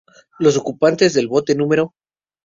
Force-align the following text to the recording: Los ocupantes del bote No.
Los 0.39 0.57
ocupantes 0.57 1.13
del 1.13 1.27
bote 1.27 1.53
No. 1.53 1.93